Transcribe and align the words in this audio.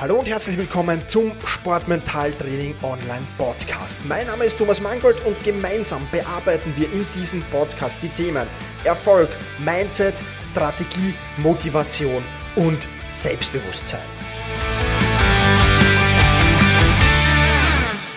Hallo 0.00 0.20
und 0.20 0.28
herzlich 0.28 0.56
willkommen 0.56 1.04
zum 1.06 1.32
Sportmentaltraining 1.44 2.76
Online 2.84 3.26
Podcast. 3.36 3.98
Mein 4.06 4.28
Name 4.28 4.44
ist 4.44 4.56
Thomas 4.56 4.80
Mangold 4.80 5.16
und 5.26 5.42
gemeinsam 5.42 6.06
bearbeiten 6.12 6.72
wir 6.76 6.86
in 6.92 7.04
diesem 7.16 7.42
Podcast 7.50 8.00
die 8.04 8.08
Themen 8.10 8.46
Erfolg, 8.84 9.28
Mindset, 9.58 10.14
Strategie, 10.40 11.14
Motivation 11.38 12.22
und 12.54 12.78
Selbstbewusstsein. 13.10 13.98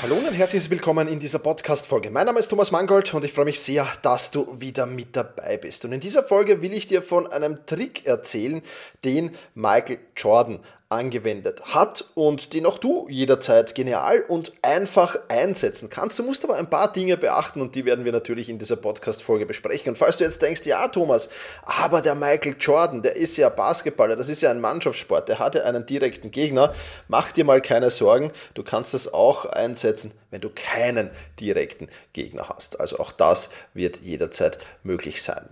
Hallo 0.04 0.18
und 0.18 0.34
herzlich 0.36 0.70
willkommen 0.70 1.08
in 1.08 1.20
dieser 1.20 1.40
Podcast-Folge. 1.40 2.12
Mein 2.12 2.28
Name 2.28 2.42
ist 2.42 2.50
Thomas 2.50 2.72
Mangold 2.72 3.12
und 3.16 3.26
ich 3.26 3.34
freue 3.34 3.46
mich 3.46 3.60
sehr, 3.60 3.88
dass 4.04 4.30
du 4.30 4.48
wieder 4.60 4.86
mit 4.86 5.16
dabei 5.16 5.58
bist. 5.58 5.84
Und 5.84 5.94
in 5.94 6.00
dieser 6.00 6.22
Folge 6.22 6.62
will 6.62 6.74
ich 6.74 6.86
dir 6.86 7.02
von 7.02 7.32
einem 7.32 7.66
Trick 7.66 8.06
erzählen, 8.06 8.62
den 9.04 9.32
Michael 9.56 9.98
Jordan 10.16 10.60
angewendet 10.92 11.62
hat 11.74 12.06
und 12.16 12.54
den 12.54 12.66
auch 12.66 12.78
du 12.78 13.08
jederzeit 13.10 13.74
genial 13.76 14.22
und 14.28 14.52
einfach 14.62 15.18
einsetzen 15.30 15.90
kannst. 15.90 16.20
Du 16.20 16.24
musst 16.24 16.44
aber 16.44 16.56
ein 16.56 16.70
paar 16.70 16.92
Dinge 16.92 17.18
beachten 17.18 17.62
und 17.62 17.76
die 17.76 17.86
werden 17.86 18.06
wir 18.06 18.12
natürlich 18.12 18.50
in 18.50 18.60
dieser 18.60 18.76
Podcast-Folge 18.76 19.46
besprechen. 19.46 19.90
Und 19.90 19.98
falls 19.98 20.18
du 20.18 20.24
jetzt 20.24 20.42
denkst, 20.42 20.62
ja 20.66 20.88
Thomas, 20.90 21.30
aber 21.64 22.02
der 22.02 22.16
Michael 22.16 22.56
Jordan, 22.60 23.02
der 23.02 23.16
ist 23.16 23.38
ja 23.38 23.50
Basketballer, 23.50 24.16
das 24.16 24.30
ist 24.30 24.42
ja 24.42 24.52
ein 24.52 24.60
Mannschaftssport, 24.60 25.30
der 25.30 25.40
hatte 25.40 25.66
einen 25.66 25.86
direkten 25.86 26.30
Gegner, 26.32 26.74
mach 27.08 27.32
dir 27.32 27.46
mal 27.46 27.62
keine 27.62 27.90
Sorgen, 27.90 28.32
du 28.54 28.64
kannst 28.64 28.94
das 28.94 29.14
auch 29.14 29.46
einsetzen, 29.46 30.12
wenn 30.30 30.42
du 30.42 30.50
keinen 30.54 31.10
direkten 31.40 31.88
Gegner 32.14 32.50
hast. 32.50 32.80
Also 32.80 33.00
auch 33.00 33.12
das 33.12 33.50
wird 33.74 34.02
jederzeit 34.02 34.58
möglich 34.84 35.22
sein. 35.22 35.48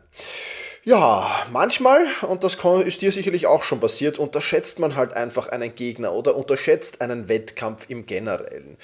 Ja, 0.85 1.45
manchmal, 1.51 2.05
und 2.21 2.45
das 2.45 2.57
ist 2.85 3.01
dir 3.01 3.11
sicherlich 3.11 3.47
auch 3.47 3.63
schon 3.63 3.81
passiert, 3.81 4.17
unterschätzt 4.17 4.79
man 4.79 4.95
halt 4.95 5.11
einfach 5.11 5.49
einen 5.49 5.75
Gegner 5.75 6.13
oder 6.13 6.37
unterschätzt 6.37 7.01
einen 7.01 7.27
Wettkampf 7.27 7.85
im 7.89 8.05
Generellen. 8.05 8.77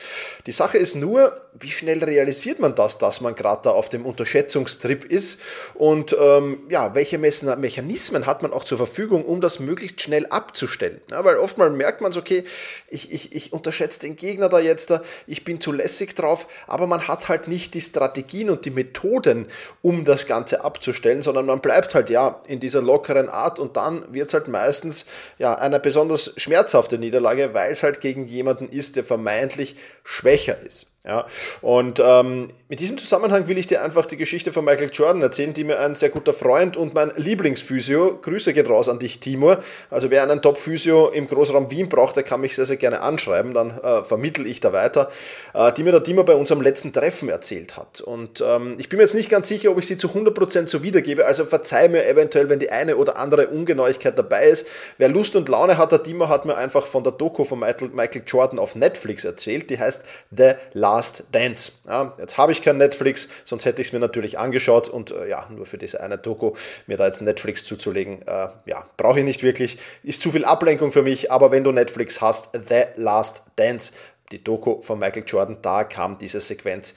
Die 0.45 0.51
Sache 0.51 0.77
ist 0.77 0.95
nur, 0.95 1.41
wie 1.57 1.69
schnell 1.69 2.03
realisiert 2.03 2.59
man 2.59 2.75
das, 2.75 2.97
dass 2.97 3.21
man 3.21 3.33
gerade 3.33 3.61
da 3.63 3.69
auf 3.69 3.87
dem 3.87 4.05
Unterschätzungstrip 4.05 5.05
ist 5.05 5.39
und 5.73 6.13
ähm, 6.19 6.63
ja, 6.69 6.93
welche 6.95 7.17
Mechanismen 7.17 8.25
hat 8.25 8.41
man 8.41 8.51
auch 8.51 8.65
zur 8.65 8.77
Verfügung, 8.77 9.23
um 9.23 9.39
das 9.39 9.59
möglichst 9.59 10.01
schnell 10.01 10.25
abzustellen. 10.25 10.99
Ja, 11.11 11.23
weil 11.23 11.37
oftmals 11.37 11.71
merkt 11.73 12.01
man 12.01 12.11
so, 12.11 12.19
okay, 12.19 12.43
ich, 12.89 13.13
ich, 13.13 13.33
ich 13.33 13.53
unterschätze 13.53 14.01
den 14.01 14.17
Gegner 14.17 14.49
da 14.49 14.59
jetzt, 14.59 14.93
ich 15.27 15.45
bin 15.45 15.61
zu 15.61 15.71
lässig 15.71 16.13
drauf, 16.13 16.47
aber 16.67 16.87
man 16.87 17.07
hat 17.07 17.29
halt 17.29 17.47
nicht 17.47 17.73
die 17.73 17.81
Strategien 17.81 18.49
und 18.49 18.65
die 18.65 18.71
Methoden, 18.71 19.47
um 19.81 20.03
das 20.03 20.25
Ganze 20.25 20.65
abzustellen, 20.65 21.21
sondern 21.21 21.45
man 21.45 21.61
bleibt 21.61 21.84
halt 21.93 22.09
ja 22.09 22.41
in 22.47 22.59
dieser 22.59 22.81
lockeren 22.81 23.29
Art 23.29 23.59
und 23.59 23.77
dann 23.77 24.11
wird 24.13 24.27
es 24.27 24.33
halt 24.33 24.47
meistens 24.47 25.05
ja 25.37 25.53
eine 25.53 25.79
besonders 25.79 26.33
schmerzhafte 26.37 26.97
Niederlage, 26.97 27.53
weil 27.53 27.71
es 27.71 27.83
halt 27.83 28.01
gegen 28.01 28.25
jemanden 28.25 28.69
ist, 28.69 28.95
der 28.95 29.03
vermeintlich 29.03 29.75
schwächer 30.03 30.57
ist. 30.59 30.94
Ja, 31.07 31.25
und 31.61 32.01
ähm, 32.03 32.47
mit 32.67 32.79
diesem 32.79 32.97
Zusammenhang 32.97 33.47
will 33.47 33.59
ich 33.59 33.67
dir 33.67 33.83
einfach 33.83 34.07
die 34.07 34.17
Geschichte 34.17 34.51
von 34.51 34.65
Michael 34.65 34.89
Jordan 34.91 35.21
erzählen, 35.21 35.53
die 35.53 35.63
mir 35.63 35.79
ein 35.79 35.93
sehr 35.93 36.09
guter 36.09 36.33
Freund 36.33 36.75
und 36.77 36.95
mein 36.95 37.11
Lieblingsphysio, 37.15 38.17
Grüße 38.23 38.53
gehen 38.53 38.65
raus 38.65 38.89
an 38.89 38.97
dich, 38.97 39.19
Timur. 39.19 39.59
Also 39.91 40.09
wer 40.09 40.23
einen 40.23 40.41
Top-Physio 40.41 41.09
im 41.09 41.27
Großraum 41.27 41.69
Wien 41.69 41.89
braucht, 41.89 42.15
der 42.15 42.23
kann 42.23 42.41
mich 42.41 42.55
sehr, 42.55 42.65
sehr 42.65 42.77
gerne 42.77 43.01
anschreiben, 43.01 43.53
dann 43.53 43.77
äh, 43.77 44.01
vermittel 44.01 44.47
ich 44.47 44.61
da 44.61 44.73
weiter, 44.73 45.11
äh, 45.53 45.71
die 45.73 45.83
mir 45.83 45.91
der 45.91 46.01
Timur 46.01 46.25
bei 46.25 46.33
unserem 46.33 46.61
letzten 46.61 46.91
Treffen 46.91 47.29
erzählt 47.29 47.77
hat. 47.77 48.01
Und 48.01 48.43
ähm, 48.43 48.77
ich 48.79 48.89
bin 48.89 48.97
mir 48.97 49.03
jetzt 49.03 49.13
nicht 49.13 49.29
ganz 49.29 49.47
sicher, 49.47 49.69
ob 49.69 49.77
ich 49.77 49.85
sie 49.85 49.97
zu 49.97 50.07
100% 50.07 50.67
so 50.67 50.81
wiedergebe, 50.81 51.27
also 51.27 51.45
verzeih 51.45 51.87
mir 51.87 52.07
eventuell, 52.07 52.49
wenn 52.49 52.57
die 52.57 52.71
eine 52.71 52.97
oder 52.97 53.17
andere 53.17 53.49
Ungenauigkeit 53.49 54.17
dabei 54.17 54.47
ist. 54.47 54.65
Wer 54.97 55.09
Lust 55.09 55.35
und 55.35 55.49
Laune 55.49 55.77
hat, 55.77 55.91
der 55.91 56.01
Timur 56.01 56.29
hat 56.29 56.45
mir 56.45 56.57
einfach 56.57 56.87
von 56.87 57.03
der 57.03 57.13
Doku 57.13 57.45
von 57.45 57.59
Michael 57.59 58.23
Jordan 58.25 58.57
auf 58.57 58.75
Netflix 58.75 59.23
erzählt, 59.23 59.69
die 59.69 59.77
heißt 59.77 60.01
The 60.35 60.53
Last 60.73 60.94
Last 60.95 61.25
Dance. 61.33 61.73
Ja, 61.85 62.13
jetzt 62.17 62.37
habe 62.37 62.53
ich 62.53 62.61
kein 62.61 62.77
Netflix, 62.77 63.27
sonst 63.43 63.65
hätte 63.65 63.81
ich 63.81 63.89
es 63.89 63.93
mir 63.93 63.99
natürlich 63.99 64.39
angeschaut 64.39 64.87
und 64.87 65.11
äh, 65.11 65.27
ja, 65.27 65.45
nur 65.49 65.65
für 65.65 65.77
diese 65.77 65.99
eine 65.99 66.17
Doku 66.17 66.53
mir 66.87 66.95
da 66.95 67.05
jetzt 67.05 67.21
Netflix 67.21 67.65
zuzulegen, 67.65 68.21
äh, 68.25 68.47
ja, 68.65 68.85
brauche 68.95 69.19
ich 69.19 69.25
nicht 69.25 69.43
wirklich. 69.43 69.77
Ist 70.03 70.21
zu 70.21 70.31
viel 70.31 70.45
Ablenkung 70.45 70.93
für 70.93 71.01
mich, 71.01 71.31
aber 71.31 71.51
wenn 71.51 71.65
du 71.65 71.73
Netflix 71.73 72.21
hast, 72.21 72.51
The 72.53 72.83
Last 72.95 73.43
Dance, 73.57 73.91
die 74.31 74.41
Doku 74.41 74.81
von 74.81 74.97
Michael 74.97 75.25
Jordan, 75.27 75.57
da 75.61 75.83
kam 75.83 76.17
diese 76.17 76.39
Sequenz 76.39 76.93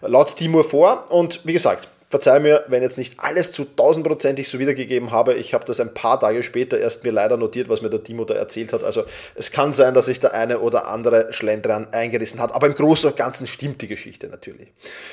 laut 0.00 0.36
Timur 0.36 0.62
vor 0.62 1.10
und 1.10 1.40
wie 1.44 1.52
gesagt, 1.52 1.88
Verzeih 2.10 2.40
mir, 2.40 2.64
wenn 2.66 2.82
jetzt 2.82 2.98
nicht 2.98 3.20
alles 3.20 3.52
zu 3.52 3.64
tausendprozentig 3.64 4.48
so 4.48 4.58
wiedergegeben 4.58 5.12
habe. 5.12 5.34
Ich 5.34 5.54
habe 5.54 5.64
das 5.64 5.78
ein 5.78 5.94
paar 5.94 6.18
Tage 6.18 6.42
später 6.42 6.76
erst 6.76 7.04
mir 7.04 7.12
leider 7.12 7.36
notiert, 7.36 7.68
was 7.68 7.82
mir 7.82 7.88
der 7.88 8.02
Timo 8.02 8.24
da 8.24 8.34
erzählt 8.34 8.72
hat. 8.72 8.82
Also 8.82 9.04
es 9.36 9.52
kann 9.52 9.72
sein, 9.72 9.94
dass 9.94 10.06
sich 10.06 10.18
der 10.18 10.34
eine 10.34 10.58
oder 10.58 10.88
andere 10.88 11.32
Schlendrian 11.32 11.86
eingerissen 11.92 12.40
hat. 12.40 12.52
Aber 12.52 12.66
im 12.66 12.74
Großen 12.74 13.08
und 13.08 13.16
Ganzen 13.16 13.46
stimmt 13.46 13.80
die 13.80 13.86
Geschichte 13.86 14.26
natürlich. 14.26 14.72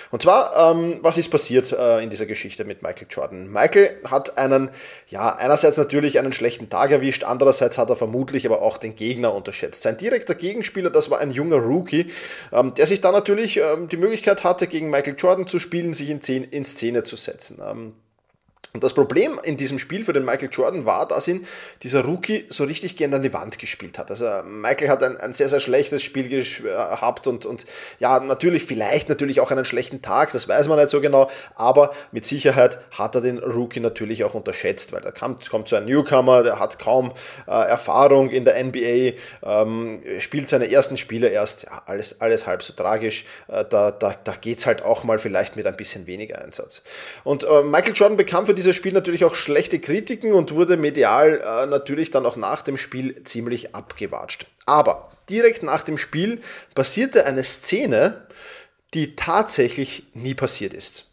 Und 0.09 0.23
zwar, 0.23 0.71
ähm, 0.71 0.97
was 1.03 1.19
ist 1.19 1.29
passiert 1.29 1.71
äh, 1.71 2.01
in 2.01 2.09
dieser 2.09 2.25
Geschichte 2.25 2.65
mit 2.65 2.81
Michael 2.81 3.05
Jordan? 3.11 3.47
Michael 3.47 4.01
hat 4.09 4.39
einen, 4.39 4.71
ja, 5.07 5.35
einerseits 5.35 5.77
natürlich 5.77 6.17
einen 6.17 6.33
schlechten 6.33 6.67
Tag 6.67 6.89
erwischt, 6.89 7.23
andererseits 7.23 7.77
hat 7.77 7.91
er 7.91 7.95
vermutlich 7.95 8.47
aber 8.47 8.63
auch 8.63 8.79
den 8.79 8.95
Gegner 8.95 9.35
unterschätzt. 9.35 9.83
Sein 9.83 9.97
direkter 9.97 10.33
Gegenspieler, 10.33 10.89
das 10.89 11.11
war 11.11 11.19
ein 11.19 11.29
junger 11.29 11.57
Rookie, 11.57 12.07
ähm, 12.51 12.73
der 12.73 12.87
sich 12.87 13.01
dann 13.01 13.13
natürlich 13.13 13.57
ähm, 13.57 13.87
die 13.87 13.97
Möglichkeit 13.97 14.43
hatte, 14.43 14.65
gegen 14.65 14.89
Michael 14.89 15.13
Jordan 15.15 15.45
zu 15.45 15.59
spielen, 15.59 15.93
sich 15.93 16.09
in, 16.09 16.19
in 16.45 16.65
Szene 16.65 16.86
Szene 16.87 17.03
zu 17.03 17.17
setzen. 17.17 17.59
Ähm, 17.61 17.93
und 18.77 18.83
das 18.83 18.93
Problem 18.93 19.39
in 19.43 19.57
diesem 19.57 19.79
Spiel 19.79 20.03
für 20.03 20.13
den 20.13 20.23
Michael 20.23 20.49
Jordan 20.51 20.85
war, 20.85 21.07
dass 21.07 21.27
ihn 21.27 21.47
dieser 21.81 22.05
Rookie 22.05 22.45
so 22.47 22.63
richtig 22.63 22.95
gern 22.95 23.11
an 23.11 23.23
die 23.23 23.33
Wand 23.33 23.57
gespielt 23.57 23.97
hat. 23.97 24.11
Also 24.11 24.29
Michael 24.45 24.89
hat 24.89 25.01
ein, 25.01 25.17
ein 25.17 25.33
sehr, 25.33 25.49
sehr 25.49 25.59
schlechtes 25.59 26.03
Spiel 26.03 26.29
gehabt 26.29 27.25
und, 27.25 27.47
und 27.47 27.65
ja, 27.99 28.19
natürlich, 28.19 28.65
vielleicht 28.65 29.09
natürlich 29.09 29.39
auch 29.39 29.49
einen 29.49 29.65
schlechten 29.65 30.03
Tag, 30.03 30.31
das 30.31 30.47
weiß 30.47 30.67
man 30.67 30.77
nicht 30.77 30.89
so 30.89 31.01
genau, 31.01 31.27
aber 31.55 31.89
mit 32.11 32.27
Sicherheit 32.27 32.77
hat 32.91 33.15
er 33.15 33.21
den 33.21 33.39
Rookie 33.39 33.79
natürlich 33.79 34.23
auch 34.23 34.35
unterschätzt, 34.35 34.93
weil 34.93 35.01
da 35.01 35.09
kommt, 35.09 35.49
kommt 35.49 35.67
so 35.69 35.75
ein 35.75 35.85
Newcomer, 35.85 36.43
der 36.43 36.59
hat 36.59 36.77
kaum 36.77 37.13
äh, 37.47 37.51
Erfahrung 37.51 38.29
in 38.29 38.45
der 38.45 38.63
NBA, 38.63 39.17
ähm, 39.41 40.03
spielt 40.19 40.49
seine 40.49 40.71
ersten 40.71 40.97
Spiele 40.97 41.29
erst, 41.29 41.63
ja, 41.63 41.81
alles, 41.87 42.21
alles 42.21 42.45
halb 42.45 42.61
so 42.61 42.73
tragisch, 42.73 43.25
äh, 43.47 43.65
da, 43.65 43.89
da, 43.89 44.13
da 44.23 44.33
geht 44.33 44.59
es 44.59 44.67
halt 44.67 44.83
auch 44.83 45.03
mal 45.03 45.17
vielleicht 45.17 45.55
mit 45.55 45.65
ein 45.65 45.75
bisschen 45.75 46.05
weniger 46.05 46.39
Einsatz. 46.43 46.83
Und 47.23 47.43
äh, 47.43 47.63
Michael 47.63 47.93
Jordan 47.95 48.17
bekam 48.17 48.45
für 48.45 48.53
diese 48.53 48.66
dieses 48.67 48.75
Spiel 48.75 48.91
natürlich 48.91 49.23
auch 49.23 49.33
schlechte 49.33 49.79
Kritiken 49.79 50.33
und 50.33 50.53
wurde 50.53 50.75
medial 50.75 51.39
äh, 51.39 51.65
natürlich 51.67 52.11
dann 52.11 52.25
auch 52.25 52.35
nach 52.35 52.61
dem 52.61 52.77
Spiel 52.77 53.23
ziemlich 53.23 53.73
abgewatscht. 53.73 54.47
Aber 54.65 55.09
direkt 55.29 55.63
nach 55.63 55.83
dem 55.83 55.97
Spiel 55.97 56.41
passierte 56.75 57.25
eine 57.25 57.45
Szene, 57.45 58.27
die 58.93 59.15
tatsächlich 59.15 60.03
nie 60.13 60.33
passiert 60.33 60.73
ist. 60.73 61.09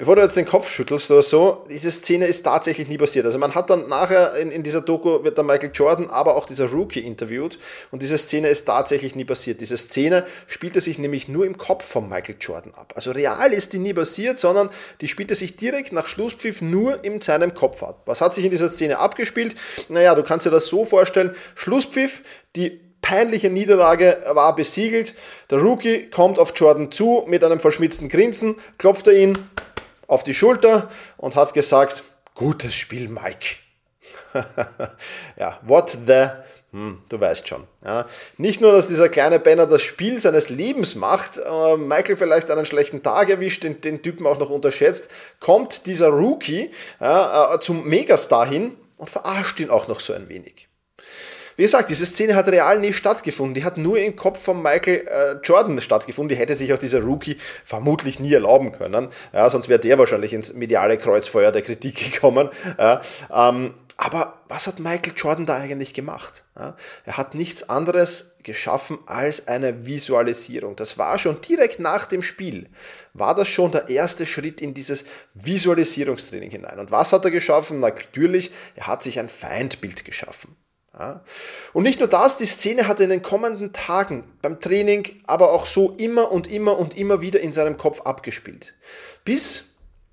Bevor 0.00 0.16
du 0.16 0.22
jetzt 0.22 0.38
den 0.38 0.46
Kopf 0.46 0.70
schüttelst 0.70 1.10
oder 1.10 1.20
so, 1.20 1.62
diese 1.68 1.90
Szene 1.90 2.24
ist 2.24 2.42
tatsächlich 2.42 2.88
nie 2.88 2.96
passiert. 2.96 3.26
Also 3.26 3.38
man 3.38 3.54
hat 3.54 3.68
dann 3.68 3.86
nachher 3.86 4.34
in, 4.36 4.50
in 4.50 4.62
dieser 4.62 4.80
Doku 4.80 5.24
wird 5.24 5.36
dann 5.36 5.44
Michael 5.44 5.72
Jordan, 5.74 6.08
aber 6.08 6.36
auch 6.36 6.46
dieser 6.46 6.70
Rookie 6.70 7.00
interviewt 7.00 7.58
und 7.90 8.00
diese 8.00 8.16
Szene 8.16 8.48
ist 8.48 8.64
tatsächlich 8.64 9.14
nie 9.14 9.26
passiert. 9.26 9.60
Diese 9.60 9.76
Szene 9.76 10.24
spielte 10.46 10.80
sich 10.80 10.98
nämlich 10.98 11.28
nur 11.28 11.44
im 11.44 11.58
Kopf 11.58 11.84
von 11.84 12.08
Michael 12.08 12.36
Jordan 12.40 12.72
ab. 12.72 12.94
Also 12.96 13.10
real 13.10 13.52
ist 13.52 13.74
die 13.74 13.78
nie 13.78 13.92
passiert, 13.92 14.38
sondern 14.38 14.70
die 15.02 15.08
spielte 15.08 15.34
sich 15.34 15.56
direkt 15.56 15.92
nach 15.92 16.06
Schlusspfiff 16.06 16.62
nur 16.62 17.04
in 17.04 17.20
seinem 17.20 17.52
Kopf 17.52 17.82
ab. 17.82 18.00
Was 18.06 18.22
hat 18.22 18.32
sich 18.32 18.46
in 18.46 18.50
dieser 18.50 18.68
Szene 18.68 19.00
abgespielt? 19.00 19.54
Naja, 19.90 20.14
du 20.14 20.22
kannst 20.22 20.46
dir 20.46 20.50
das 20.50 20.66
so 20.68 20.86
vorstellen, 20.86 21.36
Schlusspfiff, 21.56 22.22
die 22.56 22.80
peinliche 23.02 23.50
Niederlage 23.50 24.22
war 24.30 24.54
besiegelt. 24.54 25.14
Der 25.50 25.58
Rookie 25.58 26.08
kommt 26.08 26.38
auf 26.38 26.52
Jordan 26.56 26.90
zu 26.90 27.24
mit 27.26 27.44
einem 27.44 27.60
verschmitzten 27.60 28.08
Grinsen, 28.08 28.56
klopft 28.78 29.06
er 29.06 29.14
ihn, 29.14 29.36
auf 30.10 30.24
die 30.24 30.34
Schulter 30.34 30.90
und 31.16 31.36
hat 31.36 31.54
gesagt, 31.54 32.02
gutes 32.34 32.74
Spiel, 32.74 33.08
Mike. 33.08 33.56
ja, 35.36 35.58
what 35.62 35.96
the, 36.06 36.28
hm, 36.72 37.02
du 37.08 37.20
weißt 37.20 37.46
schon. 37.48 37.66
Ja. 37.84 38.06
Nicht 38.36 38.60
nur, 38.60 38.72
dass 38.72 38.88
dieser 38.88 39.08
kleine 39.08 39.40
Banner 39.40 39.66
das 39.66 39.82
Spiel 39.82 40.18
seines 40.18 40.48
Lebens 40.48 40.94
macht, 40.94 41.38
äh, 41.38 41.76
Michael 41.76 42.16
vielleicht 42.16 42.50
einen 42.50 42.66
schlechten 42.66 43.02
Tag 43.02 43.28
erwischt, 43.28 43.64
den, 43.64 43.80
den 43.80 44.02
Typen 44.02 44.26
auch 44.26 44.38
noch 44.38 44.50
unterschätzt, 44.50 45.08
kommt 45.38 45.86
dieser 45.86 46.08
Rookie 46.08 46.70
ja, 47.00 47.54
äh, 47.54 47.60
zum 47.60 47.88
Megastar 47.88 48.46
hin 48.46 48.76
und 48.96 49.10
verarscht 49.10 49.60
ihn 49.60 49.70
auch 49.70 49.88
noch 49.88 50.00
so 50.00 50.12
ein 50.12 50.28
wenig. 50.28 50.69
Wie 51.60 51.64
gesagt, 51.64 51.90
diese 51.90 52.06
Szene 52.06 52.36
hat 52.36 52.48
real 52.48 52.80
nie 52.80 52.94
stattgefunden. 52.94 53.52
Die 53.52 53.64
hat 53.64 53.76
nur 53.76 53.98
im 53.98 54.16
Kopf 54.16 54.42
von 54.42 54.62
Michael 54.62 55.06
äh, 55.06 55.32
Jordan 55.42 55.78
stattgefunden. 55.82 56.30
Die 56.30 56.40
hätte 56.40 56.54
sich 56.56 56.72
auch 56.72 56.78
dieser 56.78 57.02
Rookie 57.02 57.36
vermutlich 57.66 58.18
nie 58.18 58.32
erlauben 58.32 58.72
können. 58.72 59.08
Ja, 59.34 59.50
sonst 59.50 59.68
wäre 59.68 59.78
der 59.78 59.98
wahrscheinlich 59.98 60.32
ins 60.32 60.54
mediale 60.54 60.96
Kreuzfeuer 60.96 61.52
der 61.52 61.60
Kritik 61.60 62.12
gekommen. 62.12 62.48
Ja, 62.78 63.02
ähm, 63.30 63.74
aber 63.98 64.40
was 64.48 64.66
hat 64.68 64.78
Michael 64.78 65.12
Jordan 65.14 65.44
da 65.44 65.56
eigentlich 65.56 65.92
gemacht? 65.92 66.44
Ja, 66.58 66.76
er 67.04 67.18
hat 67.18 67.34
nichts 67.34 67.68
anderes 67.68 68.36
geschaffen 68.42 68.98
als 69.04 69.46
eine 69.46 69.84
Visualisierung. 69.84 70.76
Das 70.76 70.96
war 70.96 71.18
schon 71.18 71.42
direkt 71.42 71.78
nach 71.78 72.06
dem 72.06 72.22
Spiel, 72.22 72.70
war 73.12 73.34
das 73.34 73.48
schon 73.48 73.70
der 73.70 73.90
erste 73.90 74.24
Schritt 74.24 74.62
in 74.62 74.72
dieses 74.72 75.04
Visualisierungstraining 75.34 76.52
hinein. 76.52 76.78
Und 76.78 76.90
was 76.90 77.12
hat 77.12 77.26
er 77.26 77.30
geschaffen? 77.30 77.80
Natürlich, 77.80 78.50
er 78.76 78.86
hat 78.86 79.02
sich 79.02 79.18
ein 79.18 79.28
Feindbild 79.28 80.06
geschaffen. 80.06 80.56
Ja. 80.98 81.22
Und 81.72 81.84
nicht 81.84 82.00
nur 82.00 82.08
das, 82.08 82.36
die 82.36 82.46
Szene 82.46 82.88
hat 82.88 83.00
in 83.00 83.10
den 83.10 83.22
kommenden 83.22 83.72
Tagen 83.72 84.24
beim 84.42 84.60
Training, 84.60 85.22
aber 85.26 85.52
auch 85.52 85.66
so 85.66 85.90
immer 85.98 86.32
und 86.32 86.50
immer 86.50 86.78
und 86.78 86.96
immer 86.96 87.20
wieder 87.20 87.40
in 87.40 87.52
seinem 87.52 87.76
Kopf 87.76 88.00
abgespielt. 88.00 88.74
Bis, 89.24 89.66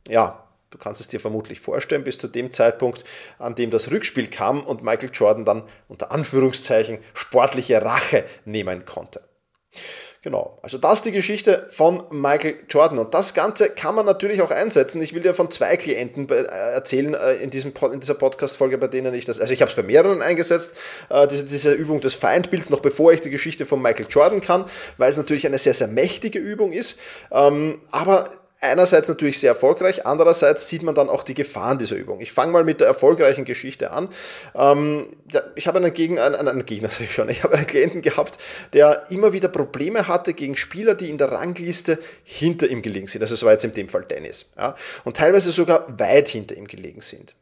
ja, 0.07 0.47
du 0.69 0.77
kannst 0.77 1.01
es 1.01 1.07
dir 1.07 1.19
vermutlich 1.19 1.59
vorstellen, 1.59 2.03
bis 2.03 2.19
zu 2.19 2.27
dem 2.27 2.51
Zeitpunkt, 2.51 3.03
an 3.39 3.55
dem 3.55 3.71
das 3.71 3.89
Rückspiel 3.89 4.27
kam 4.27 4.63
und 4.63 4.83
Michael 4.83 5.09
Jordan 5.11 5.45
dann 5.45 5.63
unter 5.87 6.11
Anführungszeichen 6.11 6.99
sportliche 7.13 7.81
Rache 7.81 8.25
nehmen 8.45 8.85
konnte. 8.85 9.23
Genau, 10.23 10.57
also 10.63 10.77
das 10.77 10.95
ist 10.95 11.05
die 11.05 11.11
Geschichte 11.11 11.67
von 11.69 12.03
Michael 12.09 12.55
Jordan. 12.69 12.97
Und 12.99 13.13
das 13.13 13.33
Ganze 13.33 13.69
kann 13.69 13.95
man 13.95 14.05
natürlich 14.05 14.41
auch 14.41 14.49
einsetzen. 14.49 15.01
Ich 15.01 15.13
will 15.13 15.21
dir 15.21 15.33
von 15.33 15.51
zwei 15.51 15.77
Klienten 15.77 16.27
äh, 16.29 16.43
erzählen 16.73 17.13
äh, 17.13 17.35
in, 17.35 17.49
diesem, 17.51 17.71
in 17.93 17.99
dieser 17.99 18.15
Podcast-Folge, 18.15 18.77
bei 18.77 18.87
denen 18.87 19.13
ich 19.13 19.25
das, 19.25 19.39
also 19.39 19.53
ich 19.53 19.61
habe 19.61 19.69
es 19.69 19.75
bei 19.75 19.83
mehreren 19.83 20.21
eingesetzt, 20.21 20.73
äh, 21.09 21.27
diese, 21.27 21.45
diese 21.45 21.71
Übung 21.71 22.01
des 22.01 22.15
Feindbilds, 22.15 22.69
noch 22.71 22.79
bevor 22.79 23.13
ich 23.13 23.21
die 23.21 23.29
Geschichte 23.29 23.65
von 23.65 23.81
Michael 23.81 24.07
Jordan 24.09 24.41
kann, 24.41 24.65
weil 24.97 25.11
es 25.11 25.17
natürlich 25.17 25.45
eine 25.45 25.59
sehr, 25.59 25.75
sehr 25.75 25.87
mächtige 25.87 26.39
Übung 26.39 26.73
ist. 26.73 26.97
Ähm, 27.31 27.79
aber 27.91 28.25
einerseits 28.59 29.07
natürlich 29.07 29.39
sehr 29.39 29.51
erfolgreich, 29.51 30.05
andererseits 30.05 30.67
sieht 30.67 30.83
man 30.83 30.95
dann 30.95 31.09
auch 31.09 31.23
die 31.23 31.33
Gefahren 31.33 31.77
dieser 31.77 31.95
Übung. 31.95 32.21
Ich 32.21 32.31
fange 32.31 32.51
mal 32.51 32.63
mit 32.63 32.79
der 32.79 32.87
erfolgreichen 32.87 33.45
Geschichte 33.45 33.91
an. 33.91 34.09
Ähm, 34.55 35.15
ich 35.55 35.67
habe 35.67 35.77
einen, 35.77 35.93
Gegen, 35.93 36.19
einen, 36.19 36.35
einen 36.35 36.65
Gegner, 36.65 36.89
sag 36.91 37.01
ich 37.01 37.13
schon, 37.13 37.29
ich 37.29 37.43
habe 37.43 37.55
einen 37.55 37.67
Klienten 37.67 38.01
gehabt, 38.01 38.37
der 38.73 39.03
immer 39.09 39.33
wieder 39.33 39.47
Probleme 39.47 40.07
hatte 40.07 40.33
gegen 40.33 40.55
Spieler, 40.55 40.95
die 40.95 41.09
in 41.09 41.17
der 41.17 41.31
Rangliste 41.31 41.99
hinter 42.23 42.67
ihm 42.67 42.81
gelegen 42.81 43.07
sind. 43.07 43.21
Also 43.21 43.35
es 43.35 43.43
war 43.43 43.51
jetzt 43.51 43.65
in 43.65 43.73
dem 43.73 43.89
Fall 43.89 44.03
Dennis. 44.03 44.51
Ja, 44.57 44.75
und 45.03 45.17
teilweise 45.17 45.51
sogar 45.51 45.85
weit 45.99 46.27
hinter 46.27 46.55
ihm 46.55 46.67
gelegen 46.67 47.01
sind. 47.01 47.35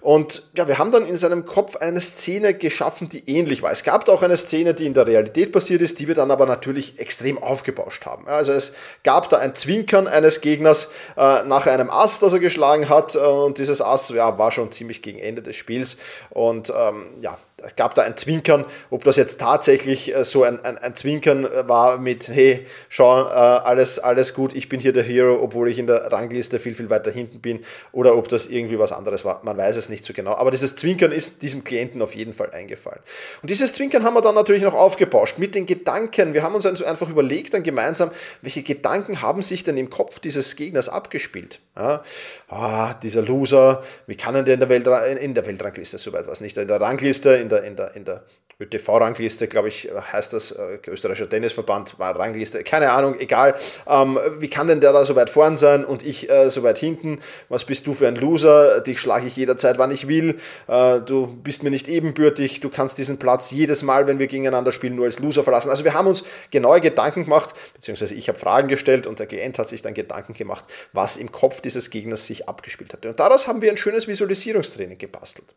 Und 0.00 0.44
ja, 0.54 0.68
wir 0.68 0.78
haben 0.78 0.92
dann 0.92 1.06
in 1.06 1.18
seinem 1.18 1.44
Kopf 1.44 1.76
eine 1.76 2.00
Szene 2.00 2.54
geschaffen, 2.54 3.08
die 3.08 3.28
ähnlich 3.28 3.62
war. 3.62 3.70
Es 3.70 3.82
gab 3.82 4.08
auch 4.08 4.22
eine 4.22 4.36
Szene, 4.36 4.72
die 4.72 4.86
in 4.86 4.94
der 4.94 5.06
Realität 5.06 5.52
passiert 5.52 5.82
ist, 5.82 5.98
die 5.98 6.08
wir 6.08 6.14
dann 6.14 6.30
aber 6.30 6.46
natürlich 6.46 6.98
extrem 6.98 7.36
aufgebauscht 7.36 8.06
haben. 8.06 8.26
Also 8.26 8.52
es 8.52 8.72
gab 9.04 9.28
da 9.28 9.38
ein 9.38 9.54
Zwinkern 9.54 10.06
eines 10.06 10.40
Gegners 10.40 10.49
äh, 10.58 11.42
nach 11.44 11.66
einem 11.66 11.90
Ass, 11.90 12.20
das 12.20 12.32
er 12.32 12.38
geschlagen 12.38 12.88
hat. 12.88 13.14
Äh, 13.14 13.18
und 13.18 13.58
dieses 13.58 13.80
Ass 13.80 14.08
ja, 14.10 14.38
war 14.38 14.50
schon 14.50 14.72
ziemlich 14.72 15.02
gegen 15.02 15.18
Ende 15.18 15.42
des 15.42 15.56
Spiels. 15.56 15.96
Und 16.30 16.72
ähm, 16.76 17.06
ja, 17.20 17.38
gab 17.76 17.94
da 17.94 18.02
ein 18.02 18.16
Zwinkern, 18.16 18.64
ob 18.90 19.04
das 19.04 19.16
jetzt 19.16 19.40
tatsächlich 19.40 20.14
äh, 20.14 20.24
so 20.24 20.44
ein, 20.44 20.64
ein, 20.64 20.78
ein 20.78 20.96
Zwinkern 20.96 21.48
war 21.66 21.98
mit, 21.98 22.28
hey, 22.28 22.66
schau, 22.88 23.22
äh, 23.22 23.30
alles, 23.30 23.98
alles 23.98 24.34
gut, 24.34 24.54
ich 24.54 24.68
bin 24.68 24.80
hier 24.80 24.92
der 24.92 25.02
Hero, 25.02 25.42
obwohl 25.42 25.68
ich 25.68 25.78
in 25.78 25.86
der 25.86 26.10
Rangliste 26.12 26.58
viel, 26.58 26.74
viel 26.74 26.90
weiter 26.90 27.10
hinten 27.10 27.40
bin, 27.40 27.60
oder 27.92 28.16
ob 28.16 28.28
das 28.28 28.46
irgendwie 28.46 28.78
was 28.78 28.92
anderes 28.92 29.24
war. 29.24 29.40
Man 29.44 29.56
weiß 29.56 29.76
es 29.76 29.88
nicht 29.88 30.04
so 30.04 30.12
genau. 30.12 30.34
Aber 30.34 30.50
dieses 30.50 30.74
Zwinkern 30.76 31.12
ist 31.12 31.42
diesem 31.42 31.64
Klienten 31.64 32.02
auf 32.02 32.14
jeden 32.14 32.32
Fall 32.32 32.50
eingefallen. 32.50 33.00
Und 33.42 33.50
dieses 33.50 33.72
Zwinkern 33.74 34.04
haben 34.04 34.14
wir 34.14 34.22
dann 34.22 34.34
natürlich 34.34 34.62
noch 34.62 34.74
aufgebauscht 34.74 35.38
mit 35.38 35.54
den 35.54 35.66
Gedanken. 35.66 36.34
Wir 36.34 36.42
haben 36.42 36.54
uns 36.54 36.66
also 36.66 36.84
einfach 36.84 37.08
überlegt 37.08 37.54
dann 37.54 37.62
gemeinsam, 37.62 38.10
welche 38.42 38.62
Gedanken 38.62 39.22
haben 39.22 39.42
sich 39.42 39.64
denn 39.64 39.76
im 39.76 39.90
Kopf 39.90 40.20
dieses 40.20 40.56
Gegners 40.56 40.88
abgespielt. 40.88 41.60
Ja? 41.76 42.02
Ah, 42.48 42.94
dieser 42.94 43.22
Loser, 43.22 43.82
wie 44.06 44.16
kann 44.16 44.34
er 44.34 44.42
denn 44.42 44.54
in 44.54 44.60
der, 44.60 44.68
Welt, 44.68 44.86
in 45.20 45.34
der 45.34 45.46
Weltrangliste, 45.46 45.98
soweit 45.98 46.26
was 46.26 46.40
nicht, 46.40 46.56
in 46.56 46.68
der 46.68 46.80
Rangliste, 46.80 47.30
in 47.30 47.49
der, 47.50 47.64
in 47.64 47.76
der, 47.76 47.94
in 47.94 48.06
der 48.06 48.24
ÖTV-Rangliste, 48.60 49.48
glaube 49.48 49.68
ich, 49.68 49.88
heißt 50.12 50.32
das, 50.34 50.52
äh, 50.52 50.78
österreichischer 50.86 51.28
Tennisverband, 51.28 51.98
war 51.98 52.16
Rangliste, 52.18 52.62
keine 52.62 52.92
Ahnung, 52.92 53.18
egal. 53.18 53.54
Ähm, 53.88 54.18
wie 54.38 54.48
kann 54.48 54.68
denn 54.68 54.80
der 54.80 54.92
da 54.92 55.04
so 55.04 55.16
weit 55.16 55.30
vorn 55.30 55.56
sein 55.56 55.84
und 55.84 56.04
ich 56.04 56.30
äh, 56.30 56.50
so 56.50 56.62
weit 56.62 56.78
hinten? 56.78 57.20
Was 57.48 57.64
bist 57.64 57.86
du 57.86 57.94
für 57.94 58.06
ein 58.06 58.16
Loser? 58.16 58.80
Dich 58.80 59.00
schlage 59.00 59.26
ich 59.26 59.36
jederzeit, 59.36 59.78
wann 59.78 59.90
ich 59.90 60.08
will. 60.08 60.38
Äh, 60.68 61.00
du 61.00 61.26
bist 61.26 61.62
mir 61.62 61.70
nicht 61.70 61.88
ebenbürtig. 61.88 62.60
Du 62.60 62.68
kannst 62.68 62.98
diesen 62.98 63.18
Platz 63.18 63.50
jedes 63.50 63.82
Mal, 63.82 64.06
wenn 64.06 64.18
wir 64.18 64.26
gegeneinander 64.26 64.72
spielen, 64.72 64.94
nur 64.94 65.06
als 65.06 65.18
Loser 65.18 65.42
verlassen. 65.42 65.70
Also 65.70 65.84
wir 65.84 65.94
haben 65.94 66.06
uns 66.06 66.22
genaue 66.50 66.82
Gedanken 66.82 67.24
gemacht, 67.24 67.54
beziehungsweise 67.74 68.14
ich 68.14 68.28
habe 68.28 68.38
Fragen 68.38 68.68
gestellt 68.68 69.06
und 69.06 69.18
der 69.18 69.26
Klient 69.26 69.58
hat 69.58 69.68
sich 69.68 69.80
dann 69.80 69.94
Gedanken 69.94 70.34
gemacht, 70.34 70.64
was 70.92 71.16
im 71.16 71.32
Kopf 71.32 71.62
dieses 71.62 71.88
Gegners 71.88 72.26
sich 72.26 72.46
abgespielt 72.48 72.92
hat. 72.92 73.06
Und 73.06 73.18
daraus 73.18 73.48
haben 73.48 73.62
wir 73.62 73.70
ein 73.70 73.78
schönes 73.78 74.06
Visualisierungstraining 74.06 74.98
gebastelt. 74.98 75.54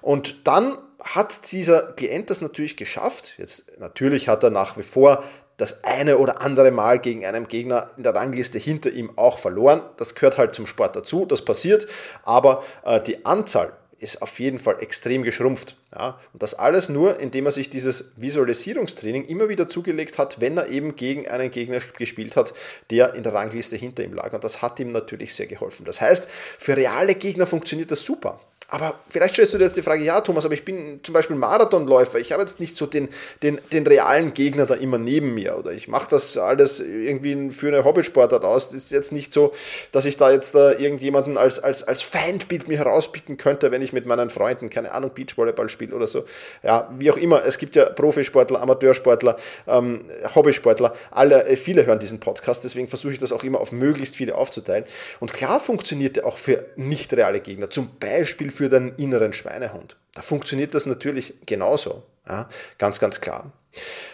Und 0.00 0.46
dann 0.46 0.78
hat 1.02 1.52
dieser 1.52 1.92
Klient 1.92 2.30
das 2.30 2.40
natürlich 2.40 2.76
geschafft. 2.76 3.34
Jetzt 3.38 3.78
natürlich 3.78 4.28
hat 4.28 4.42
er 4.42 4.50
nach 4.50 4.76
wie 4.76 4.82
vor 4.82 5.22
das 5.56 5.82
eine 5.84 6.18
oder 6.18 6.40
andere 6.40 6.70
Mal 6.70 6.98
gegen 6.98 7.26
einen 7.26 7.48
Gegner 7.48 7.90
in 7.96 8.04
der 8.04 8.14
Rangliste 8.14 8.58
hinter 8.58 8.90
ihm 8.90 9.16
auch 9.16 9.38
verloren. 9.38 9.82
Das 9.96 10.14
gehört 10.14 10.38
halt 10.38 10.54
zum 10.54 10.66
Sport 10.66 10.96
dazu, 10.96 11.26
das 11.26 11.44
passiert, 11.44 11.86
aber 12.22 12.62
äh, 12.84 13.00
die 13.00 13.26
Anzahl 13.26 13.72
ist 14.00 14.22
auf 14.22 14.38
jeden 14.38 14.60
Fall 14.60 14.80
extrem 14.80 15.24
geschrumpft. 15.24 15.76
Ja? 15.92 16.18
Und 16.32 16.42
das 16.42 16.54
alles 16.54 16.88
nur, 16.88 17.18
indem 17.18 17.46
er 17.46 17.52
sich 17.52 17.68
dieses 17.68 18.12
Visualisierungstraining 18.16 19.24
immer 19.24 19.48
wieder 19.48 19.66
zugelegt 19.66 20.18
hat, 20.18 20.40
wenn 20.40 20.56
er 20.56 20.68
eben 20.68 20.94
gegen 20.94 21.28
einen 21.28 21.50
Gegner 21.50 21.80
gespielt 21.98 22.36
hat, 22.36 22.54
der 22.90 23.14
in 23.14 23.24
der 23.24 23.34
Rangliste 23.34 23.74
hinter 23.74 24.04
ihm 24.04 24.14
lag. 24.14 24.32
Und 24.32 24.44
das 24.44 24.62
hat 24.62 24.78
ihm 24.78 24.92
natürlich 24.92 25.34
sehr 25.34 25.48
geholfen. 25.48 25.84
Das 25.84 26.00
heißt, 26.00 26.28
für 26.58 26.76
reale 26.76 27.16
Gegner 27.16 27.46
funktioniert 27.46 27.90
das 27.90 28.04
super. 28.04 28.38
Aber 28.70 29.00
vielleicht 29.08 29.32
stellst 29.32 29.54
du 29.54 29.58
dir 29.58 29.64
jetzt 29.64 29.78
die 29.78 29.82
Frage, 29.82 30.04
ja 30.04 30.20
Thomas, 30.20 30.44
aber 30.44 30.52
ich 30.52 30.62
bin 30.62 31.00
zum 31.02 31.14
Beispiel 31.14 31.36
Marathonläufer, 31.36 32.18
ich 32.18 32.32
habe 32.32 32.42
jetzt 32.42 32.60
nicht 32.60 32.76
so 32.76 32.84
den, 32.84 33.08
den, 33.42 33.58
den 33.72 33.86
realen 33.86 34.34
Gegner 34.34 34.66
da 34.66 34.74
immer 34.74 34.98
neben 34.98 35.32
mir 35.32 35.56
oder 35.56 35.72
ich 35.72 35.88
mache 35.88 36.10
das 36.10 36.36
alles 36.36 36.80
irgendwie 36.80 37.50
für 37.50 37.68
eine 37.68 37.84
Hobbysportart 37.84 38.44
aus. 38.44 38.66
Das 38.66 38.74
ist 38.74 38.92
jetzt 38.92 39.10
nicht 39.10 39.32
so, 39.32 39.54
dass 39.90 40.04
ich 40.04 40.18
da 40.18 40.30
jetzt 40.30 40.54
da 40.54 40.72
irgendjemanden 40.72 41.38
als, 41.38 41.60
als, 41.60 41.82
als 41.82 42.02
Feindbild 42.02 42.68
mir 42.68 42.76
herauspicken 42.76 43.38
könnte, 43.38 43.70
wenn 43.70 43.80
ich 43.80 43.94
mit 43.94 44.04
meinen 44.04 44.28
Freunden, 44.28 44.68
keine 44.68 44.92
Ahnung, 44.92 45.12
Beachvolleyball 45.14 45.70
spiele 45.70 45.96
oder 45.96 46.06
so. 46.06 46.26
Ja, 46.62 46.92
wie 46.98 47.10
auch 47.10 47.16
immer, 47.16 47.42
es 47.46 47.56
gibt 47.56 47.74
ja 47.74 47.86
Profisportler, 47.86 48.60
Amateursportler, 48.60 49.36
ähm, 49.66 50.04
Hobbysportler, 50.34 50.94
alle, 51.10 51.44
äh, 51.46 51.56
viele 51.56 51.86
hören 51.86 52.00
diesen 52.00 52.20
Podcast, 52.20 52.64
deswegen 52.64 52.88
versuche 52.88 53.14
ich 53.14 53.18
das 53.18 53.32
auch 53.32 53.44
immer 53.44 53.60
auf 53.60 53.72
möglichst 53.72 54.14
viele 54.14 54.34
aufzuteilen. 54.34 54.84
Und 55.20 55.32
klar 55.32 55.58
funktioniert 55.58 56.16
der 56.16 56.26
auch 56.26 56.36
für 56.36 56.66
nicht 56.76 57.14
reale 57.14 57.40
Gegner, 57.40 57.70
zum 57.70 57.88
Beispiel 57.98 58.50
für 58.58 58.68
deinen 58.68 58.94
inneren 58.96 59.32
Schweinehund. 59.32 59.96
Da 60.14 60.22
funktioniert 60.22 60.74
das 60.74 60.84
natürlich 60.84 61.34
genauso. 61.46 62.02
Ja, 62.28 62.48
ganz, 62.76 62.98
ganz 62.98 63.20
klar. 63.20 63.52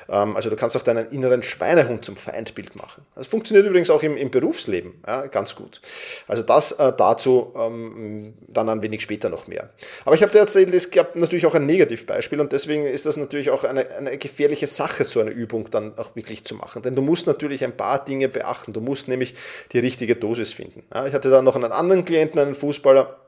Ähm, 0.09 0.37
also 0.37 0.51
du 0.51 0.57
kannst 0.57 0.77
auch 0.77 0.83
deinen 0.83 1.11
inneren 1.11 1.43
Schweinehund 1.43 2.05
zum 2.05 2.17
Feindbild 2.17 2.77
machen. 2.77 3.05
Das 3.15 3.27
funktioniert 3.27 3.67
übrigens 3.67 3.91
auch 3.91 4.03
im, 4.03 4.17
im 4.17 4.31
Berufsleben 4.31 5.03
ja, 5.07 5.27
ganz 5.27 5.57
gut. 5.57 5.81
Also 6.29 6.43
das 6.43 6.73
äh, 6.73 6.93
dazu 6.97 7.53
ähm, 7.57 8.35
dann 8.47 8.69
ein 8.69 8.83
wenig 8.83 9.03
später 9.03 9.31
noch 9.31 9.47
mehr. 9.47 9.71
Aber 10.05 10.15
ich 10.15 10.23
habe 10.23 10.31
dir 10.31 10.41
erzählt, 10.41 10.73
es 10.75 10.91
gab 10.91 11.17
natürlich 11.17 11.47
auch 11.47 11.55
ein 11.55 11.67
Negativbeispiel 11.67 12.41
und 12.41 12.53
deswegen 12.53 12.85
ist 12.85 13.07
das 13.07 13.17
natürlich 13.17 13.51
auch 13.51 13.65
eine, 13.65 13.91
eine 13.91 14.19
gefährliche 14.19 14.67
Sache, 14.67 15.05
so 15.05 15.21
eine 15.21 15.31
Übung 15.31 15.71
dann 15.71 15.99
auch 15.99 16.15
wirklich 16.15 16.45
zu 16.45 16.55
machen. 16.55 16.83
Denn 16.83 16.95
du 16.95 17.03
musst 17.03 17.27
natürlich 17.27 17.65
ein 17.65 17.77
paar 17.77 18.05
Dinge 18.05 18.29
beachten. 18.29 18.73
Du 18.73 18.81
musst 18.81 19.09
nämlich 19.09 19.35
die 19.73 19.79
richtige 19.79 20.17
Dosis 20.17 20.53
finden. 20.53 20.85
Ja, 20.95 21.07
ich 21.07 21.15
hatte 21.15 21.31
dann 21.31 21.45
noch 21.45 21.57
einen 21.57 21.73
anderen 21.73 22.05
Klienten, 22.05 22.39
einen 22.39 22.55
Fußballer, 22.55 23.24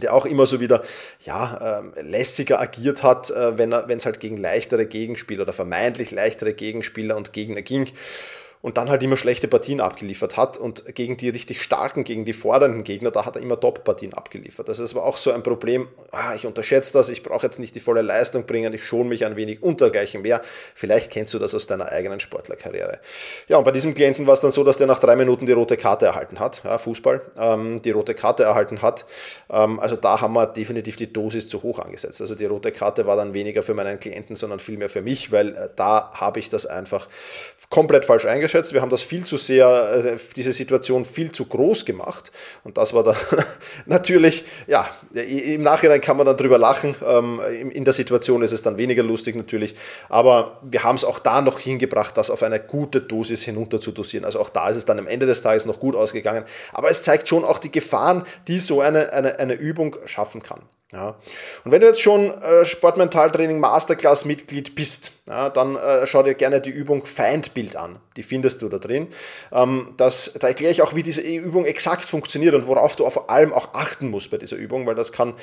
der 0.00 0.14
auch 0.14 0.26
immer 0.26 0.46
so 0.46 0.60
wieder 0.60 0.82
ja, 1.24 1.80
ähm, 1.80 1.92
lässiger 2.00 2.60
agiert 2.60 3.02
hat, 3.02 3.30
äh, 3.30 3.58
wenn 3.58 3.72
es 3.72 4.06
halt 4.06 4.20
gegen 4.20 4.36
leichtere 4.36 4.86
Gegenspieler 4.86 5.42
oder 5.42 5.52
vermeintlich 5.52 6.10
leichtere 6.10 6.54
Gegenspieler 6.54 7.16
und 7.16 7.32
Gegner 7.32 7.62
ging 7.62 7.88
und 8.60 8.76
dann 8.76 8.90
halt 8.90 9.02
immer 9.02 9.16
schlechte 9.16 9.46
Partien 9.46 9.80
abgeliefert 9.80 10.36
hat 10.36 10.58
und 10.58 10.94
gegen 10.94 11.16
die 11.16 11.28
richtig 11.28 11.62
starken, 11.62 12.04
gegen 12.04 12.24
die 12.24 12.32
fordernden 12.32 12.82
Gegner, 12.84 13.10
da 13.10 13.24
hat 13.24 13.36
er 13.36 13.42
immer 13.42 13.58
Top-Partien 13.58 14.14
abgeliefert. 14.14 14.68
Also 14.68 14.82
das 14.82 14.94
war 14.94 15.04
auch 15.04 15.16
so 15.16 15.30
ein 15.30 15.42
Problem, 15.42 15.88
ah, 16.10 16.34
ich 16.34 16.46
unterschätze 16.46 16.92
das, 16.92 17.08
ich 17.08 17.22
brauche 17.22 17.46
jetzt 17.46 17.58
nicht 17.58 17.74
die 17.76 17.80
volle 17.80 18.02
Leistung 18.02 18.46
bringen, 18.46 18.74
ich 18.74 18.84
schone 18.84 19.08
mich 19.08 19.24
ein 19.24 19.36
wenig 19.36 19.62
untergleichen 19.62 20.22
mehr. 20.22 20.40
Vielleicht 20.74 21.10
kennst 21.10 21.34
du 21.34 21.38
das 21.38 21.54
aus 21.54 21.66
deiner 21.66 21.90
eigenen 21.92 22.20
Sportlerkarriere. 22.20 22.98
Ja, 23.46 23.58
und 23.58 23.64
bei 23.64 23.70
diesem 23.70 23.94
Klienten 23.94 24.26
war 24.26 24.34
es 24.34 24.40
dann 24.40 24.52
so, 24.52 24.64
dass 24.64 24.78
der 24.78 24.86
nach 24.86 24.98
drei 24.98 25.14
Minuten 25.14 25.46
die 25.46 25.52
rote 25.52 25.76
Karte 25.76 26.06
erhalten 26.06 26.40
hat, 26.40 26.62
ja, 26.64 26.78
Fußball, 26.78 27.22
ähm, 27.38 27.82
die 27.82 27.92
rote 27.92 28.14
Karte 28.14 28.42
erhalten 28.42 28.82
hat. 28.82 29.06
Ähm, 29.50 29.78
also 29.78 29.94
da 29.94 30.20
haben 30.20 30.32
wir 30.32 30.46
definitiv 30.46 30.96
die 30.96 31.12
Dosis 31.12 31.48
zu 31.48 31.62
hoch 31.62 31.78
angesetzt. 31.78 32.20
Also 32.20 32.34
die 32.34 32.46
rote 32.46 32.72
Karte 32.72 33.06
war 33.06 33.16
dann 33.16 33.34
weniger 33.34 33.62
für 33.62 33.74
meinen 33.74 34.00
Klienten, 34.00 34.34
sondern 34.34 34.58
vielmehr 34.58 34.90
für 34.90 35.02
mich, 35.02 35.30
weil 35.30 35.54
äh, 35.54 35.68
da 35.76 36.10
habe 36.12 36.40
ich 36.40 36.48
das 36.48 36.66
einfach 36.66 37.08
komplett 37.70 38.04
falsch 38.04 38.26
eingeschätzt 38.26 38.47
eingeschätzt. 38.48 38.72
Wir 38.72 38.80
haben 38.80 38.90
das 38.90 39.02
viel 39.02 39.24
zu 39.24 39.36
sehr, 39.36 40.04
äh, 40.04 40.16
diese 40.34 40.52
Situation 40.52 41.04
viel 41.04 41.30
zu 41.32 41.44
groß 41.44 41.84
gemacht. 41.84 42.32
Und 42.64 42.76
das 42.78 42.94
war 42.94 43.04
dann 43.04 43.16
natürlich, 43.86 44.44
ja, 44.66 44.88
im 45.12 45.62
Nachhinein 45.62 46.00
kann 46.00 46.16
man 46.16 46.26
dann 46.26 46.36
drüber 46.36 46.58
lachen. 46.58 46.96
Ähm, 47.06 47.40
in 47.72 47.84
der 47.84 47.94
Situation 47.94 48.42
ist 48.42 48.52
es 48.52 48.62
dann 48.62 48.78
weniger 48.78 49.02
lustig 49.02 49.36
natürlich. 49.36 49.74
Aber 50.08 50.60
wir 50.62 50.82
haben 50.82 50.96
es 50.96 51.04
auch 51.04 51.18
da 51.18 51.42
noch 51.42 51.60
hingebracht, 51.60 52.16
das 52.16 52.30
auf 52.30 52.42
eine 52.42 52.60
gute 52.60 53.00
Dosis 53.00 53.42
hinunter 53.42 53.80
zu 53.80 53.92
dosieren. 53.92 54.24
Also 54.24 54.40
auch 54.40 54.50
da 54.50 54.68
ist 54.70 54.76
es 54.76 54.84
dann 54.84 54.98
am 54.98 55.06
Ende 55.06 55.26
des 55.26 55.42
Tages 55.42 55.66
noch 55.66 55.78
gut 55.78 55.94
ausgegangen. 55.94 56.44
Aber 56.72 56.90
es 56.90 57.02
zeigt 57.02 57.28
schon 57.28 57.44
auch 57.44 57.58
die 57.58 57.70
Gefahren, 57.70 58.24
die 58.46 58.58
so 58.58 58.80
eine, 58.80 59.12
eine, 59.12 59.38
eine 59.38 59.54
Übung 59.54 59.96
schaffen 60.06 60.42
kann. 60.42 60.60
Ja. 60.92 61.16
Und 61.64 61.72
wenn 61.72 61.82
du 61.82 61.86
jetzt 61.86 62.00
schon 62.00 62.30
äh, 62.30 62.64
Sportmentaltraining 62.64 63.60
Masterclass 63.60 64.24
Mitglied 64.24 64.74
bist, 64.74 65.12
ja, 65.28 65.50
dann 65.50 65.76
äh, 65.76 66.06
schau 66.06 66.22
dir 66.22 66.32
gerne 66.32 66.62
die 66.62 66.70
Übung 66.70 67.04
Feindbild 67.04 67.76
an. 67.76 67.98
Die 68.16 68.22
findest 68.22 68.62
du 68.62 68.70
da 68.70 68.78
drin. 68.78 69.08
Ähm, 69.52 69.92
das, 69.98 70.32
da 70.40 70.48
erkläre 70.48 70.72
ich 70.72 70.80
auch, 70.80 70.94
wie 70.94 71.02
diese 71.02 71.20
Übung 71.20 71.66
exakt 71.66 72.06
funktioniert 72.06 72.54
und 72.54 72.66
worauf 72.66 72.96
du 72.96 73.08
vor 73.10 73.28
allem 73.28 73.52
auch 73.52 73.74
achten 73.74 74.08
musst 74.08 74.30
bei 74.30 74.38
dieser 74.38 74.56
Übung, 74.56 74.86
weil 74.86 74.94
das 74.94 75.12
kann, 75.12 75.34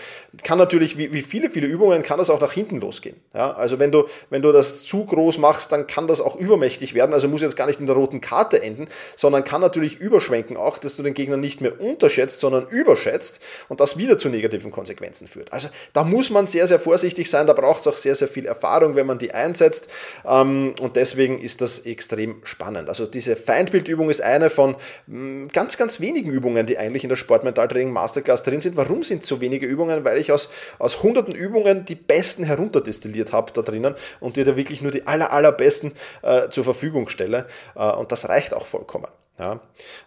kann 0.44 0.58
natürlich, 0.58 0.98
wie, 0.98 1.14
wie 1.14 1.22
viele, 1.22 1.52
viele 1.52 1.68
Übungen, 1.68 2.02
kann 2.02 2.18
das 2.18 2.32
auch 2.32 2.42
nach 2.42 2.52
hinten 2.52 2.82
losgehen. 2.82 3.16
Ja, 3.36 3.54
also 3.54 3.78
wenn 3.78 3.92
du, 3.92 4.06
wenn 4.32 4.42
du 4.42 4.52
das 4.52 4.82
zu 4.84 5.06
groß 5.06 5.38
machst, 5.38 5.72
dann 5.72 5.86
kann 5.86 6.08
das 6.08 6.22
auch 6.22 6.36
übermächtig 6.36 6.96
werden. 6.96 7.14
Also 7.14 7.28
muss 7.28 7.42
jetzt 7.42 7.56
gar 7.56 7.68
nicht 7.68 7.80
in 7.80 7.86
der 7.86 7.96
roten 7.96 8.20
Karte 8.20 8.64
enden, 8.64 8.88
sondern 9.16 9.44
kann 9.44 9.62
natürlich 9.62 10.00
überschwenken 10.00 10.58
auch, 10.58 10.80
dass 10.80 10.96
du 10.96 11.04
den 11.04 11.14
Gegner 11.14 11.38
nicht 11.38 11.62
mehr 11.62 11.80
unterschätzt, 11.80 12.40
sondern 12.40 12.68
überschätzt 12.68 13.42
und 13.70 13.80
das 13.80 13.98
wieder 13.98 14.18
zu 14.18 14.30
negativen 14.30 14.72
Konsequenzen 14.72 15.28
führt. 15.28 15.35
Also 15.52 15.70
da 15.94 16.04
muss 16.04 16.30
man 16.30 16.48
sehr, 16.48 16.68
sehr 16.68 16.80
vorsichtig 16.80 17.30
sein. 17.30 17.48
Da 17.48 17.54
braucht 17.54 17.82
es 17.82 17.88
auch 17.88 17.98
sehr, 17.98 18.16
sehr 18.16 18.28
viel 18.28 18.46
Erfahrung, 18.46 18.96
wenn 18.96 19.06
man 19.06 19.18
die 19.18 19.34
einsetzt. 19.34 19.90
Ähm, 20.26 20.76
und 20.80 20.96
deswegen 20.96 21.40
ist 21.40 21.62
das 21.62 21.80
extrem 21.80 22.42
spannend. 22.44 22.90
Also 22.90 23.06
diese 23.06 23.36
Feindbildübung 23.36 24.10
ist 24.10 24.22
eine 24.22 24.50
von 24.50 24.76
mm, 25.08 25.48
ganz, 25.48 25.78
ganz 25.78 26.00
wenigen 26.00 26.32
Übungen, 26.32 26.66
die 26.66 26.78
eigentlich 26.78 27.04
in 27.04 27.10
der 27.10 27.16
Sportmentaltraining 27.16 27.92
Masterclass 27.92 28.44
drin 28.44 28.62
sind. 28.62 28.76
Warum 28.76 29.04
sind 29.04 29.26
so 29.26 29.42
wenige 29.42 29.66
Übungen? 29.66 30.06
Weil 30.06 30.18
ich 30.18 30.32
aus, 30.32 30.50
aus 30.80 31.04
hunderten 31.04 31.36
Übungen 31.36 31.86
die 31.86 31.96
besten 31.96 32.44
herunterdestilliert 32.44 33.32
habe 33.34 33.52
da 33.54 33.62
drinnen 33.62 33.96
und 34.20 34.38
dir 34.38 34.46
da 34.46 34.56
wirklich 34.56 34.82
nur 34.82 34.92
die 34.92 35.08
aller, 35.08 35.32
allerbesten 35.32 35.94
äh, 36.22 36.50
zur 36.50 36.64
Verfügung 36.64 37.08
stelle. 37.10 37.48
Äh, 37.76 37.92
und 37.92 38.12
das 38.12 38.30
reicht 38.30 38.54
auch 38.54 38.66
vollkommen. 38.66 39.08
Ja. 39.38 39.60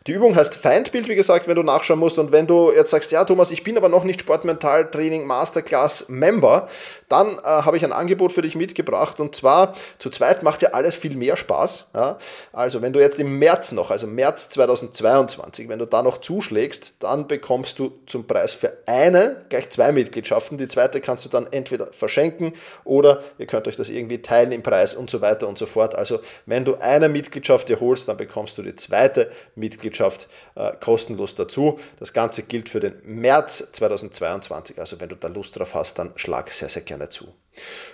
Die 0.07 0.13
Übung 0.13 0.35
heißt 0.35 0.55
Feindbild, 0.55 1.07
wie 1.07 1.15
gesagt, 1.15 1.49
wenn 1.49 1.57
du 1.57 1.63
nachschauen 1.63 2.01
musst. 2.01 2.19
Und 2.19 2.33
wenn 2.33 2.47
du 2.47 2.73
jetzt 2.73 2.91
sagst, 2.91 3.13
ja, 3.13 3.25
Thomas, 3.25 3.51
ich 3.51 3.63
bin 3.63 3.77
aber 3.77 3.91
noch 3.91 4.05
nicht 4.05 4.21
Sportmentaltraining 4.21 5.27
Masterclass 5.27 6.09
Member, 6.09 6.67
dann 7.11 7.39
äh, 7.39 7.43
habe 7.43 7.77
ich 7.77 7.85
ein 7.85 7.93
Angebot 7.93 8.33
für 8.33 8.41
dich 8.41 8.55
mitgebracht. 8.55 9.21
Und 9.21 9.37
zwar, 9.37 9.75
zu 9.99 10.09
zweit 10.09 10.43
macht 10.43 10.63
ja 10.63 10.71
alles 10.71 10.95
viel 10.95 11.15
mehr 11.15 11.37
Spaß. 11.37 11.89
Ja. 11.95 12.19
Also, 12.55 12.81
wenn 12.81 12.95
du 12.95 13.01
jetzt 13.01 13.21
im 13.21 13.39
März 13.39 13.73
noch, 13.73 13.91
also 13.91 14.07
März 14.07 14.49
2022, 14.49 15.69
wenn 15.69 15.79
du 15.79 15.87
da 15.87 16.03
noch 16.03 16.19
zuschlägst, 16.19 16.95
dann 17.01 17.27
bekommst 17.27 17.79
du 17.79 17.99
zum 18.07 18.27
Preis 18.27 18.55
für 18.55 18.73
eine 18.87 19.45
gleich 19.51 19.69
zwei 19.69 19.93
Mitgliedschaften. 19.93 20.57
Die 20.57 20.69
zweite 20.69 21.03
kannst 21.03 21.27
du 21.27 21.29
dann 21.29 21.47
entweder 21.51 21.93
verschenken 21.93 22.55
oder 22.85 23.23
ihr 23.37 23.47
könnt 23.47 23.69
euch 23.69 23.77
das 23.77 23.91
irgendwie 23.91 24.23
teilen 24.23 24.53
im 24.53 24.63
Preis 24.63 24.95
und 24.95 25.11
so 25.11 25.21
weiter 25.21 25.49
und 25.49 25.59
so 25.59 25.67
fort. 25.67 25.95
Also, 25.95 26.21
wenn 26.47 26.65
du 26.65 26.77
eine 26.77 27.11
Mitgliedschaft 27.11 27.69
dir 27.69 27.81
holst, 27.81 28.09
dann 28.09 28.17
bekommst 28.17 28.57
du 28.57 28.63
die 28.63 28.75
zweite 28.75 29.18
zweite 29.19 29.33
Mitgliedschaft 29.55 30.29
äh, 30.55 30.73
kostenlos 30.81 31.35
dazu. 31.35 31.79
Das 31.99 32.13
Ganze 32.13 32.43
gilt 32.43 32.69
für 32.69 32.81
den 32.81 32.95
März 33.05 33.69
2022. 33.73 34.79
Also 34.79 35.01
wenn 35.01 35.09
du 35.09 35.17
da 35.17 35.29
Lust 35.29 35.59
drauf 35.59 35.75
hast, 35.75 35.99
dann 35.99 36.13
schlag 36.17 36.51
sehr, 36.51 36.69
sehr 36.69 36.83
gerne 36.83 37.09
zu. 37.09 37.35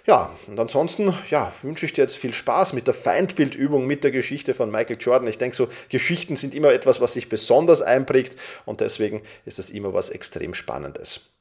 Ja, 0.06 0.30
und 0.46 0.60
ansonsten 0.60 1.14
ja, 1.30 1.52
wünsche 1.62 1.86
ich 1.86 1.94
dir 1.94 2.02
jetzt 2.02 2.16
viel 2.16 2.34
Spaß 2.34 2.74
mit 2.74 2.86
der 2.86 2.94
Feindbildübung, 2.94 3.86
mit 3.86 4.04
der 4.04 4.10
Geschichte 4.10 4.52
von 4.52 4.70
Michael 4.70 4.98
Jordan. 5.00 5.28
Ich 5.28 5.38
denke, 5.38 5.56
so 5.56 5.68
Geschichten 5.88 6.36
sind 6.36 6.54
immer 6.54 6.72
etwas, 6.72 7.00
was 7.00 7.14
sich 7.14 7.28
besonders 7.28 7.80
einprägt 7.80 8.36
und 8.66 8.80
deswegen 8.80 9.22
ist 9.46 9.58
das 9.58 9.70
immer 9.70 9.94
was 9.94 10.10
extrem 10.10 10.52
Spannendes. 10.54 11.32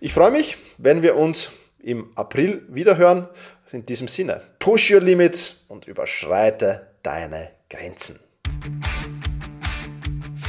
Ich 0.00 0.12
freue 0.12 0.30
mich, 0.30 0.58
wenn 0.78 1.02
wir 1.02 1.16
uns 1.16 1.50
im 1.82 2.10
April 2.14 2.62
wiederhören. 2.68 3.28
In 3.72 3.86
diesem 3.86 4.06
Sinne, 4.06 4.42
push 4.58 4.90
your 4.90 5.00
limits 5.00 5.64
und 5.68 5.86
überschreite 5.86 6.88
deine 7.02 7.52
Grenzen. 7.70 8.20